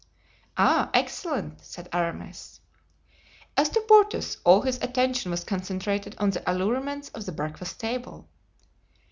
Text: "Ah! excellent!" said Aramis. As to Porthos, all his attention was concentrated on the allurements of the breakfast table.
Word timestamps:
"Ah! 0.57 0.89
excellent!" 0.95 1.63
said 1.63 1.87
Aramis. 1.93 2.59
As 3.55 3.69
to 3.69 3.81
Porthos, 3.81 4.37
all 4.43 4.61
his 4.63 4.81
attention 4.81 5.29
was 5.29 5.43
concentrated 5.43 6.15
on 6.17 6.31
the 6.31 6.41
allurements 6.51 7.09
of 7.09 7.27
the 7.27 7.31
breakfast 7.31 7.79
table. 7.79 8.27